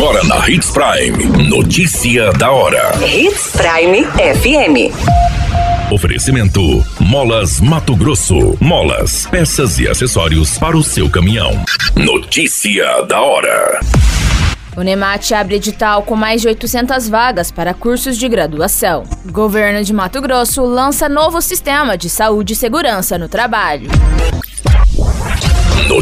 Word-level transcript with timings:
Agora 0.00 0.24
na 0.24 0.48
Hits 0.48 0.70
Prime. 0.70 1.46
Notícia 1.46 2.32
da 2.32 2.50
hora. 2.50 2.90
Hits 3.06 3.52
Prime 3.52 4.02
FM. 4.06 5.92
Oferecimento: 5.92 6.82
Molas 6.98 7.60
Mato 7.60 7.94
Grosso. 7.94 8.56
Molas, 8.58 9.26
peças 9.26 9.78
e 9.78 9.86
acessórios 9.86 10.56
para 10.56 10.74
o 10.74 10.82
seu 10.82 11.10
caminhão. 11.10 11.50
Notícia 11.94 13.02
da 13.02 13.20
hora. 13.20 13.80
O 14.74 14.80
NEMAT 14.80 15.34
abre 15.34 15.56
edital 15.56 16.02
com 16.02 16.16
mais 16.16 16.40
de 16.40 16.48
800 16.48 17.06
vagas 17.06 17.52
para 17.52 17.74
cursos 17.74 18.16
de 18.16 18.26
graduação. 18.26 19.04
Governo 19.26 19.84
de 19.84 19.92
Mato 19.92 20.22
Grosso 20.22 20.62
lança 20.64 21.10
novo 21.10 21.42
sistema 21.42 21.98
de 21.98 22.08
saúde 22.08 22.54
e 22.54 22.56
segurança 22.56 23.18
no 23.18 23.28
trabalho. 23.28 23.90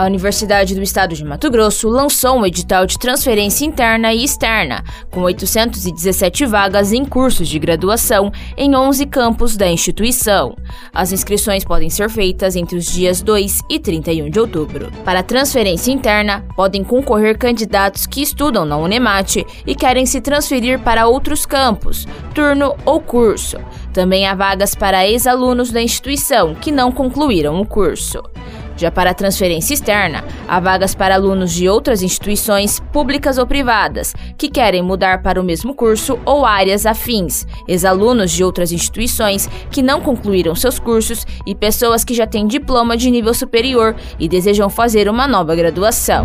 A 0.00 0.06
Universidade 0.06 0.74
do 0.74 0.82
Estado 0.82 1.14
de 1.14 1.22
Mato 1.22 1.50
Grosso 1.50 1.86
lançou 1.86 2.38
um 2.38 2.46
edital 2.46 2.86
de 2.86 2.98
transferência 2.98 3.66
interna 3.66 4.14
e 4.14 4.24
externa, 4.24 4.82
com 5.10 5.20
817 5.20 6.46
vagas 6.46 6.90
em 6.90 7.04
cursos 7.04 7.46
de 7.46 7.58
graduação 7.58 8.32
em 8.56 8.74
11 8.74 9.04
campos 9.04 9.58
da 9.58 9.68
instituição. 9.68 10.56
As 10.90 11.12
inscrições 11.12 11.66
podem 11.66 11.90
ser 11.90 12.08
feitas 12.08 12.56
entre 12.56 12.78
os 12.78 12.86
dias 12.86 13.20
2 13.20 13.60
e 13.68 13.78
31 13.78 14.30
de 14.30 14.40
outubro. 14.40 14.90
Para 15.04 15.22
transferência 15.22 15.92
interna, 15.92 16.46
podem 16.56 16.82
concorrer 16.82 17.36
candidatos 17.36 18.06
que 18.06 18.22
estudam 18.22 18.64
na 18.64 18.78
Unemat 18.78 19.44
e 19.66 19.74
querem 19.74 20.06
se 20.06 20.22
transferir 20.22 20.80
para 20.80 21.08
outros 21.08 21.44
campos, 21.44 22.08
turno 22.34 22.74
ou 22.86 23.02
curso. 23.02 23.58
Também 23.92 24.26
há 24.26 24.34
vagas 24.34 24.74
para 24.74 25.06
ex-alunos 25.06 25.70
da 25.70 25.82
instituição 25.82 26.54
que 26.54 26.72
não 26.72 26.90
concluíram 26.90 27.60
o 27.60 27.66
curso. 27.66 28.22
Já 28.80 28.90
para 28.90 29.12
transferência 29.12 29.74
externa, 29.74 30.24
há 30.48 30.58
vagas 30.58 30.94
para 30.94 31.14
alunos 31.14 31.52
de 31.52 31.68
outras 31.68 32.02
instituições, 32.02 32.80
públicas 32.90 33.36
ou 33.36 33.46
privadas, 33.46 34.14
que 34.38 34.48
querem 34.48 34.80
mudar 34.80 35.22
para 35.22 35.38
o 35.38 35.44
mesmo 35.44 35.74
curso 35.74 36.18
ou 36.24 36.46
áreas 36.46 36.86
afins, 36.86 37.46
ex-alunos 37.68 38.30
de 38.30 38.42
outras 38.42 38.72
instituições 38.72 39.46
que 39.70 39.82
não 39.82 40.00
concluíram 40.00 40.54
seus 40.54 40.78
cursos 40.78 41.26
e 41.44 41.54
pessoas 41.54 42.04
que 42.04 42.14
já 42.14 42.26
têm 42.26 42.46
diploma 42.46 42.96
de 42.96 43.10
nível 43.10 43.34
superior 43.34 43.94
e 44.18 44.26
desejam 44.26 44.70
fazer 44.70 45.10
uma 45.10 45.28
nova 45.28 45.54
graduação. 45.54 46.24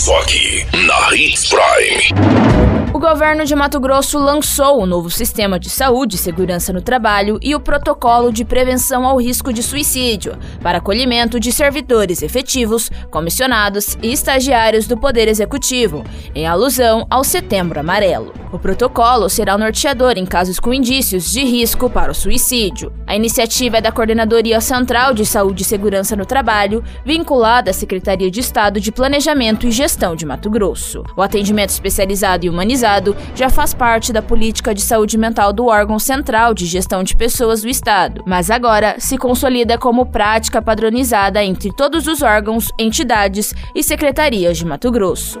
Só 0.00 0.18
aqui 0.18 0.64
na 0.86 1.14
Hits 1.14 1.50
Prime. 1.50 2.88
O 2.94 2.98
governo 2.98 3.44
de 3.44 3.54
Mato 3.54 3.78
Grosso 3.78 4.18
lançou 4.18 4.80
o 4.80 4.86
novo 4.86 5.10
sistema 5.10 5.60
de 5.60 5.68
saúde 5.68 6.16
e 6.16 6.18
segurança 6.18 6.72
no 6.72 6.80
trabalho 6.80 7.38
e 7.42 7.54
o 7.54 7.60
protocolo 7.60 8.32
de 8.32 8.42
prevenção 8.42 9.04
ao 9.04 9.20
risco 9.20 9.52
de 9.52 9.62
suicídio 9.62 10.38
para 10.62 10.78
acolhimento 10.78 11.38
de 11.38 11.52
servidores 11.52 12.22
efetivos, 12.22 12.90
comissionados 13.10 13.98
e 14.02 14.10
estagiários 14.10 14.86
do 14.86 14.96
Poder 14.96 15.28
Executivo, 15.28 16.02
em 16.34 16.46
alusão 16.46 17.06
ao 17.10 17.22
Setembro 17.22 17.78
Amarelo. 17.78 18.39
O 18.52 18.58
protocolo 18.58 19.28
será 19.28 19.54
o 19.54 19.58
norteador 19.58 20.14
em 20.16 20.26
casos 20.26 20.58
com 20.58 20.74
indícios 20.74 21.30
de 21.30 21.44
risco 21.44 21.88
para 21.88 22.10
o 22.10 22.14
suicídio. 22.14 22.92
A 23.06 23.14
iniciativa 23.14 23.78
é 23.78 23.80
da 23.80 23.92
Coordenadoria 23.92 24.60
Central 24.60 25.14
de 25.14 25.24
Saúde 25.24 25.62
e 25.62 25.64
Segurança 25.64 26.16
no 26.16 26.26
Trabalho, 26.26 26.82
vinculada 27.04 27.70
à 27.70 27.74
Secretaria 27.74 28.30
de 28.30 28.40
Estado 28.40 28.80
de 28.80 28.90
Planejamento 28.90 29.66
e 29.66 29.70
Gestão 29.70 30.16
de 30.16 30.26
Mato 30.26 30.50
Grosso. 30.50 31.04
O 31.16 31.22
atendimento 31.22 31.70
especializado 31.70 32.44
e 32.44 32.50
humanizado 32.50 33.16
já 33.36 33.48
faz 33.48 33.72
parte 33.72 34.12
da 34.12 34.20
política 34.20 34.74
de 34.74 34.80
saúde 34.80 35.16
mental 35.16 35.52
do 35.52 35.66
órgão 35.66 35.98
central 35.98 36.52
de 36.52 36.66
gestão 36.66 37.04
de 37.04 37.16
pessoas 37.16 37.62
do 37.62 37.68
Estado, 37.68 38.22
mas 38.26 38.50
agora 38.50 38.96
se 38.98 39.16
consolida 39.16 39.78
como 39.78 40.06
prática 40.06 40.60
padronizada 40.60 41.42
entre 41.44 41.72
todos 41.72 42.08
os 42.08 42.20
órgãos, 42.20 42.68
entidades 42.78 43.54
e 43.74 43.82
secretarias 43.82 44.58
de 44.58 44.66
Mato 44.66 44.90
Grosso. 44.90 45.40